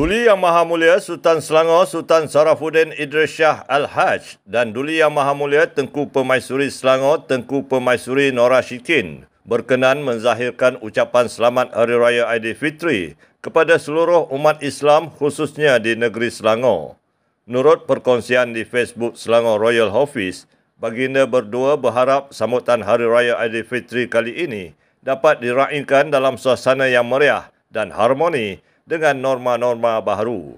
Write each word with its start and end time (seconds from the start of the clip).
Duli 0.00 0.24
Yang 0.24 0.40
Maha 0.40 0.64
Mulia 0.64 0.96
Sultan 0.96 1.44
Selangor 1.44 1.84
Sultan 1.84 2.24
Sarafuddin 2.24 2.96
Idris 2.96 3.36
Shah 3.36 3.68
Al-Hajj 3.68 4.40
dan 4.48 4.72
Duli 4.72 4.96
Yang 4.96 5.12
Maha 5.12 5.36
Mulia 5.36 5.68
Tengku 5.68 6.08
Permaisuri 6.08 6.72
Selangor 6.72 7.28
Tengku 7.28 7.68
Permaisuri 7.68 8.32
Nora 8.32 8.64
Shikin 8.64 9.28
berkenan 9.44 10.00
menzahirkan 10.00 10.80
ucapan 10.80 11.28
selamat 11.28 11.76
Hari 11.76 12.00
Raya 12.00 12.24
Aidilfitri 12.32 13.20
kepada 13.44 13.76
seluruh 13.76 14.24
umat 14.32 14.64
Islam 14.64 15.12
khususnya 15.12 15.76
di 15.76 15.92
negeri 15.92 16.32
Selangor. 16.32 16.96
Menurut 17.44 17.84
perkongsian 17.84 18.56
di 18.56 18.64
Facebook 18.64 19.20
Selangor 19.20 19.60
Royal 19.60 19.92
Office, 19.92 20.48
baginda 20.80 21.28
berdua 21.28 21.76
berharap 21.76 22.32
sambutan 22.32 22.80
Hari 22.80 23.04
Raya 23.04 23.36
Aidilfitri 23.36 24.08
kali 24.08 24.48
ini 24.48 24.72
dapat 25.04 25.44
diraihkan 25.44 26.08
dalam 26.08 26.40
suasana 26.40 26.88
yang 26.88 27.04
meriah 27.04 27.52
dan 27.68 27.92
harmoni 27.92 28.64
dengan 28.88 29.18
norma-norma 29.18 30.00
baharu. 30.00 30.56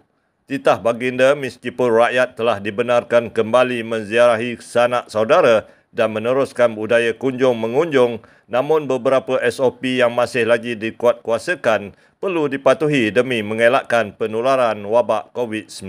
Titah 0.51 0.83
baginda 0.83 1.33
meskipun 1.38 1.88
rakyat 1.88 2.34
telah 2.37 2.59
dibenarkan 2.60 3.33
kembali 3.33 3.87
menziarahi 3.87 4.59
sanak 4.59 5.09
saudara 5.09 5.64
dan 5.95 6.12
meneruskan 6.12 6.73
budaya 6.77 7.12
kunjung 7.16 7.56
mengunjung 7.56 8.20
namun 8.52 8.84
beberapa 8.84 9.41
SOP 9.48 10.02
yang 10.02 10.12
masih 10.12 10.45
lagi 10.45 10.77
dikuatkuasakan 10.77 11.97
perlu 12.20 12.52
dipatuhi 12.52 13.09
demi 13.09 13.41
mengelakkan 13.41 14.12
penularan 14.12 14.84
wabak 14.84 15.33
COVID-19. 15.33 15.89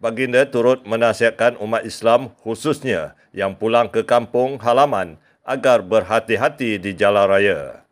Baginda 0.00 0.46
turut 0.46 0.86
menasihatkan 0.86 1.58
umat 1.58 1.82
Islam 1.82 2.32
khususnya 2.40 3.18
yang 3.34 3.58
pulang 3.58 3.90
ke 3.90 4.06
kampung 4.06 4.62
halaman 4.62 5.18
agar 5.42 5.82
berhati-hati 5.82 6.78
di 6.78 6.94
jalan 6.94 7.26
raya. 7.26 7.82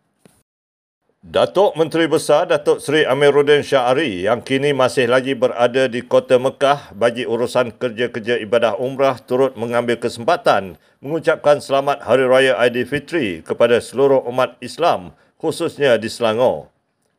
Datuk 1.18 1.74
Menteri 1.74 2.06
Besar 2.06 2.46
Datuk 2.46 2.78
Seri 2.78 3.02
Amiruddin 3.02 3.66
Syahari 3.66 4.22
yang 4.22 4.38
kini 4.38 4.70
masih 4.70 5.10
lagi 5.10 5.34
berada 5.34 5.90
di 5.90 5.98
kota 6.06 6.38
Mekah 6.38 6.94
bagi 6.94 7.26
urusan 7.26 7.74
kerja-kerja 7.74 8.38
ibadah 8.38 8.78
umrah 8.78 9.18
turut 9.18 9.58
mengambil 9.58 9.98
kesempatan 9.98 10.78
mengucapkan 11.02 11.58
selamat 11.58 12.06
Hari 12.06 12.22
Raya 12.22 12.54
Aidilfitri 12.62 13.42
kepada 13.42 13.82
seluruh 13.82 14.22
umat 14.30 14.54
Islam 14.62 15.10
khususnya 15.42 15.98
di 15.98 16.06
Selangor. 16.06 16.70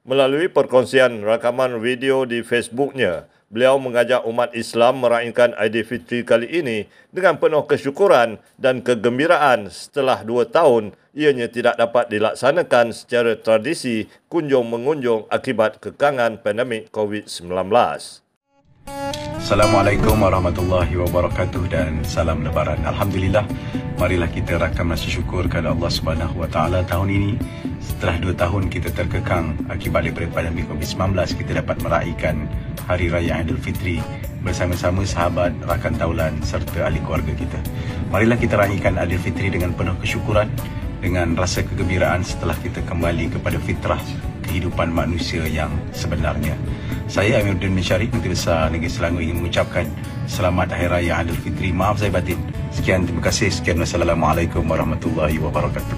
Melalui 0.08 0.48
perkongsian 0.48 1.20
rakaman 1.20 1.84
video 1.84 2.24
di 2.24 2.40
Facebooknya, 2.40 3.28
beliau 3.50 3.82
mengajak 3.82 4.24
umat 4.30 4.54
Islam 4.54 5.02
meraihkan 5.02 5.58
Aidilfitri 5.58 6.22
kali 6.22 6.48
ini 6.50 6.86
dengan 7.10 7.42
penuh 7.42 7.66
kesyukuran 7.66 8.38
dan 8.62 8.86
kegembiraan 8.86 9.74
setelah 9.74 10.22
dua 10.22 10.46
tahun 10.46 10.94
ianya 11.18 11.50
tidak 11.50 11.76
dapat 11.76 12.14
dilaksanakan 12.14 12.94
secara 12.94 13.34
tradisi 13.36 14.06
kunjung 14.30 14.70
mengunjung 14.70 15.26
akibat 15.34 15.82
kekangan 15.82 16.40
pandemik 16.40 16.94
COVID-19. 16.94 17.74
Assalamualaikum 19.50 20.22
warahmatullahi 20.22 20.94
wabarakatuh 20.94 21.74
dan 21.74 22.06
salam 22.06 22.46
lebaran. 22.46 22.86
Alhamdulillah, 22.86 23.42
marilah 23.98 24.30
kita 24.30 24.62
rakam 24.62 24.94
rasa 24.94 25.10
syukur 25.10 25.50
kepada 25.50 25.74
Allah 25.74 25.90
Subhanahu 25.90 26.38
wa 26.38 26.46
taala 26.46 26.86
tahun 26.86 27.10
ini 27.10 27.32
setelah 27.82 28.22
dua 28.22 28.38
tahun 28.38 28.70
kita 28.70 28.94
terkekang 28.94 29.58
akibat 29.74 30.06
daripada 30.06 30.30
pandemik 30.30 30.70
COVID-19 30.70 31.42
kita 31.42 31.66
dapat 31.66 31.82
meraihkan 31.82 32.46
Hari 32.86 33.10
Raya 33.10 33.42
Aidilfitri 33.42 33.98
bersama-sama 34.46 35.02
sahabat, 35.02 35.50
rakan 35.66 35.98
taulan 35.98 36.38
serta 36.46 36.86
ahli 36.86 37.02
keluarga 37.02 37.34
kita. 37.34 37.58
Marilah 38.14 38.38
kita 38.38 38.54
raihkan 38.54 39.02
Aidilfitri 39.02 39.50
dengan 39.50 39.74
penuh 39.74 39.98
kesyukuran 39.98 40.46
dengan 41.02 41.34
rasa 41.34 41.66
kegembiraan 41.66 42.22
setelah 42.22 42.54
kita 42.62 42.86
kembali 42.86 43.34
kepada 43.34 43.58
fitrah 43.58 43.98
kehidupan 44.50 44.90
manusia 44.90 45.46
yang 45.46 45.70
sebenarnya. 45.94 46.58
Saya 47.06 47.42
Amiruddin 47.42 47.78
Mesyari, 47.78 48.10
Menteri 48.10 48.34
Besar 48.34 48.74
Negeri 48.74 48.90
Selangor 48.90 49.22
ingin 49.22 49.46
mengucapkan 49.46 49.86
selamat 50.26 50.74
Hari 50.74 50.90
Raya 50.90 51.22
Aidilfitri. 51.22 51.70
Maaf 51.70 52.02
saya 52.02 52.10
batin. 52.10 52.42
Sekian, 52.74 53.06
terima 53.06 53.22
kasih. 53.30 53.54
Sekian, 53.54 53.78
wassalamualaikum 53.82 54.66
warahmatullahi 54.66 55.38
wabarakatuh. 55.38 55.98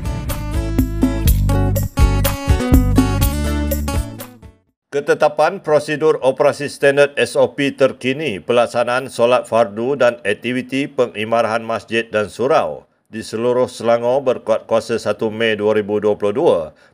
Ketetapan 4.91 5.63
prosedur 5.63 6.19
operasi 6.19 6.67
standard 6.67 7.15
SOP 7.15 7.79
terkini 7.79 8.43
pelaksanaan 8.43 9.07
solat 9.07 9.47
fardu 9.47 9.95
dan 9.95 10.19
aktiviti 10.27 10.91
pengimarahan 10.91 11.63
masjid 11.63 12.03
dan 12.11 12.27
surau 12.27 12.90
di 13.11 13.19
seluruh 13.19 13.67
Selangor 13.67 14.23
berkuat 14.23 14.63
kuasa 14.63 14.95
1 14.95 15.19
Mei 15.35 15.59
2022 15.59 16.31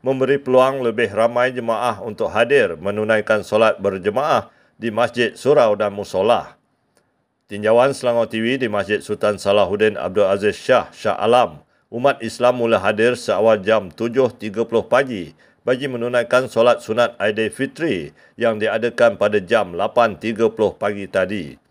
memberi 0.01 0.41
peluang 0.41 0.81
lebih 0.81 1.13
ramai 1.13 1.53
jemaah 1.53 2.01
untuk 2.01 2.33
hadir 2.33 2.73
menunaikan 2.73 3.45
solat 3.45 3.77
berjemaah 3.77 4.49
di 4.81 4.89
Masjid 4.89 5.37
Surau 5.37 5.77
dan 5.77 5.93
Musolah. 5.93 6.57
Tinjauan 7.45 7.93
Selangor 7.93 8.25
TV 8.33 8.57
di 8.57 8.65
Masjid 8.65 8.97
Sultan 8.97 9.37
Salahuddin 9.37 9.93
Abdul 9.93 10.25
Aziz 10.25 10.57
Shah 10.57 10.89
Shah 10.89 11.13
Alam, 11.21 11.61
umat 11.93 12.17
Islam 12.25 12.65
mula 12.65 12.81
hadir 12.81 13.13
seawal 13.13 13.61
jam 13.61 13.93
7.30 13.93 14.57
pagi 14.89 15.37
bagi 15.61 15.85
menunaikan 15.85 16.49
solat 16.49 16.81
sunat 16.81 17.13
Aidilfitri 17.21 18.09
yang 18.41 18.57
diadakan 18.57 19.21
pada 19.21 19.37
jam 19.37 19.77
8.30 19.77 20.49
pagi 20.81 21.05
tadi. 21.05 21.66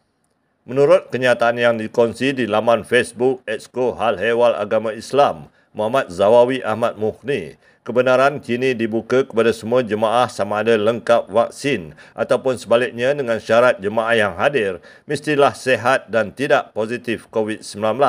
Menurut 0.66 1.14
kenyataan 1.14 1.62
yang 1.62 1.78
dikongsi 1.78 2.34
di 2.34 2.50
laman 2.50 2.82
Facebook 2.82 3.38
Exco 3.46 3.94
Hal 3.94 4.18
Hewal 4.18 4.50
Agama 4.58 4.90
Islam, 4.90 5.46
Muhammad 5.70 6.10
Zawawi 6.10 6.58
Ahmad 6.66 6.98
Mukhni, 6.98 7.54
kebenaran 7.86 8.42
kini 8.42 8.74
dibuka 8.74 9.22
kepada 9.22 9.54
semua 9.54 9.86
jemaah 9.86 10.26
sama 10.26 10.66
ada 10.66 10.74
lengkap 10.74 11.30
vaksin 11.30 11.94
ataupun 12.18 12.58
sebaliknya 12.58 13.14
dengan 13.14 13.38
syarat 13.38 13.78
jemaah 13.78 14.18
yang 14.18 14.34
hadir 14.34 14.82
mestilah 15.06 15.54
sehat 15.54 16.10
dan 16.10 16.34
tidak 16.34 16.74
positif 16.74 17.30
COVID-19, 17.30 18.02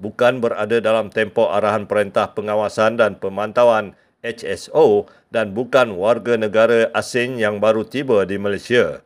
bukan 0.00 0.40
berada 0.40 0.80
dalam 0.80 1.12
tempoh 1.12 1.52
arahan 1.52 1.84
Perintah 1.84 2.32
Pengawasan 2.32 2.96
dan 2.96 3.20
Pemantauan 3.20 3.92
HSO 4.24 5.04
dan 5.28 5.52
bukan 5.52 6.00
warga 6.00 6.40
negara 6.40 6.88
asing 6.96 7.36
yang 7.36 7.60
baru 7.60 7.84
tiba 7.84 8.24
di 8.24 8.40
Malaysia. 8.40 9.04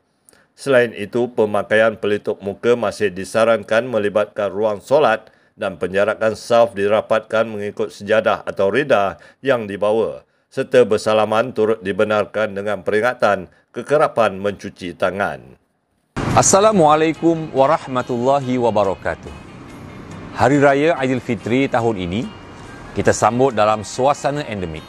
Selain 0.54 0.94
itu, 0.94 1.26
pemakaian 1.26 1.98
pelitup 1.98 2.38
muka 2.38 2.78
masih 2.78 3.10
disarankan 3.10 3.90
melibatkan 3.90 4.54
ruang 4.54 4.78
solat 4.78 5.34
dan 5.58 5.78
penjarakan 5.82 6.38
saf 6.38 6.78
dirapatkan 6.78 7.46
mengikut 7.46 7.90
sejadah 7.90 8.46
atau 8.46 8.70
rida 8.70 9.18
yang 9.42 9.66
dibawa 9.66 10.22
serta 10.54 10.86
bersalaman 10.86 11.50
turut 11.50 11.82
dibenarkan 11.82 12.54
dengan 12.54 12.86
peringatan 12.86 13.50
kekerapan 13.74 14.38
mencuci 14.38 14.94
tangan. 14.94 15.58
Assalamualaikum 16.38 17.50
warahmatullahi 17.50 18.54
wabarakatuh. 18.62 19.34
Hari 20.38 20.58
Raya 20.62 20.90
Aidilfitri 20.94 21.66
tahun 21.66 21.98
ini 21.98 22.22
kita 22.94 23.10
sambut 23.10 23.50
dalam 23.50 23.82
suasana 23.82 24.46
endemik. 24.46 24.86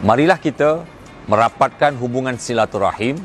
Marilah 0.00 0.40
kita 0.40 0.88
merapatkan 1.28 1.92
hubungan 2.00 2.40
silaturahim 2.40 3.20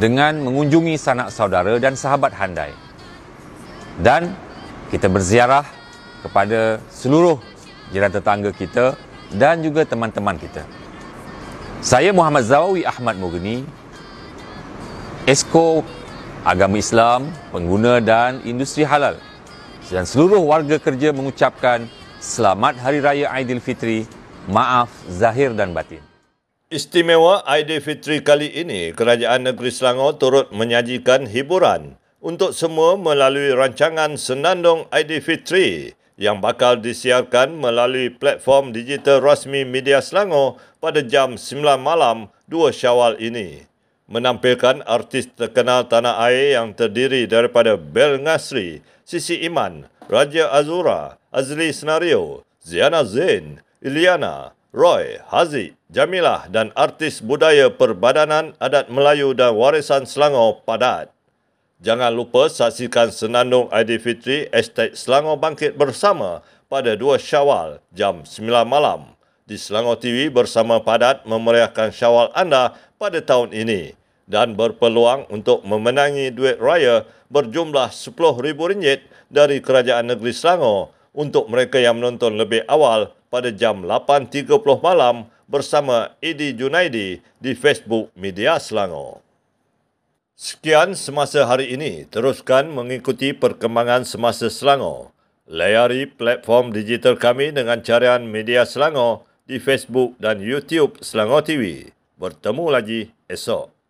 dengan 0.00 0.38
mengunjungi 0.40 0.96
sanak 0.96 1.28
saudara 1.28 1.76
dan 1.76 1.98
sahabat 1.98 2.32
handai. 2.36 2.72
Dan 4.00 4.32
kita 4.88 5.08
berziarah 5.08 5.64
kepada 6.24 6.80
seluruh 6.88 7.36
jiran 7.92 8.12
tetangga 8.12 8.52
kita 8.54 8.96
dan 9.32 9.60
juga 9.60 9.84
teman-teman 9.84 10.36
kita. 10.40 10.64
Saya 11.82 12.14
Muhammad 12.14 12.46
Zawawi 12.46 12.86
Ahmad 12.86 13.18
Mugni, 13.18 13.66
Esko 15.26 15.82
Agama 16.46 16.78
Islam, 16.78 17.28
Pengguna 17.50 17.98
dan 17.98 18.38
Industri 18.46 18.86
Halal 18.86 19.18
dan 19.90 20.08
seluruh 20.08 20.40
warga 20.40 20.80
kerja 20.80 21.12
mengucapkan 21.12 21.84
Selamat 22.22 22.78
Hari 22.78 23.02
Raya 23.02 23.26
Aidilfitri, 23.34 24.06
maaf 24.46 24.88
zahir 25.10 25.50
dan 25.58 25.74
batin. 25.74 26.11
Istimewa 26.72 27.44
Aidilfitri 27.44 28.24
kali 28.24 28.48
ini, 28.48 28.96
Kerajaan 28.96 29.44
Negeri 29.44 29.68
Selangor 29.68 30.16
turut 30.16 30.48
menyajikan 30.56 31.28
hiburan 31.28 32.00
untuk 32.24 32.56
semua 32.56 32.96
melalui 32.96 33.52
rancangan 33.52 34.16
Senandung 34.16 34.88
Aidilfitri 34.88 35.92
yang 36.16 36.40
bakal 36.40 36.80
disiarkan 36.80 37.60
melalui 37.60 38.08
platform 38.08 38.72
digital 38.72 39.20
rasmi 39.20 39.68
Media 39.68 40.00
Selangor 40.00 40.56
pada 40.80 41.04
jam 41.04 41.36
9 41.36 41.60
malam 41.76 42.32
2 42.48 42.72
Syawal 42.72 43.20
ini. 43.20 43.68
Menampilkan 44.08 44.80
artis 44.88 45.28
terkenal 45.28 45.92
tanah 45.92 46.24
air 46.24 46.56
yang 46.56 46.72
terdiri 46.72 47.28
daripada 47.28 47.76
Bel 47.76 48.16
Ngasri, 48.16 48.80
Sisi 49.04 49.44
Iman, 49.44 49.92
Raja 50.08 50.48
Azura, 50.48 51.20
Azli 51.28 51.68
Senario, 51.68 52.48
Ziana 52.64 53.04
Zain, 53.04 53.60
Iliana, 53.84 54.56
Roy, 54.72 55.20
Haziq, 55.28 55.76
Jamilah 55.92 56.48
dan 56.48 56.72
artis 56.72 57.20
budaya 57.20 57.68
Perbadanan 57.68 58.56
Adat 58.56 58.88
Melayu 58.88 59.36
dan 59.36 59.52
Warisan 59.52 60.08
Selangor 60.08 60.64
Padat. 60.64 61.12
Jangan 61.84 62.08
lupa 62.08 62.48
saksikan 62.48 63.12
Senandung 63.12 63.68
Aidilfitri 63.68 64.48
Estate 64.56 64.96
Selangor 64.96 65.36
Bangkit 65.36 65.76
bersama 65.76 66.40
pada 66.72 66.96
2 66.96 67.20
Syawal 67.20 67.84
jam 67.92 68.24
9 68.24 68.40
malam. 68.64 69.12
Di 69.44 69.60
Selangor 69.60 70.00
TV 70.00 70.32
bersama 70.32 70.80
Padat 70.80 71.28
memeriahkan 71.28 71.92
Syawal 71.92 72.32
anda 72.32 72.72
pada 72.96 73.20
tahun 73.20 73.52
ini. 73.52 73.92
dan 74.22 74.56
berpeluang 74.56 75.28
untuk 75.28 75.60
memenangi 75.66 76.32
duit 76.32 76.56
raya 76.56 77.04
berjumlah 77.28 77.92
RM10,000 77.92 79.04
dari 79.28 79.60
Kerajaan 79.60 80.08
Negeri 80.08 80.32
Selangor 80.32 80.94
untuk 81.12 81.48
mereka 81.48 81.80
yang 81.80 82.00
menonton 82.00 82.40
lebih 82.40 82.64
awal 82.68 83.12
pada 83.32 83.52
jam 83.52 83.84
8.30 83.84 84.48
malam 84.80 85.28
bersama 85.48 86.16
Edi 86.24 86.56
Junaidi 86.56 87.20
di 87.40 87.52
Facebook 87.52 88.12
Media 88.16 88.56
Selangor. 88.56 89.20
Sekian 90.32 90.96
semasa 90.96 91.44
hari 91.44 91.76
ini. 91.76 92.08
Teruskan 92.08 92.72
mengikuti 92.72 93.36
perkembangan 93.36 94.08
semasa 94.08 94.48
Selangor. 94.48 95.12
Layari 95.44 96.08
platform 96.08 96.72
digital 96.72 97.20
kami 97.20 97.52
dengan 97.52 97.84
carian 97.84 98.24
Media 98.24 98.64
Selangor 98.64 99.28
di 99.44 99.60
Facebook 99.60 100.16
dan 100.16 100.40
YouTube 100.40 100.98
Selangor 101.04 101.44
TV. 101.44 101.92
Bertemu 102.16 102.64
lagi 102.72 103.12
esok. 103.28 103.81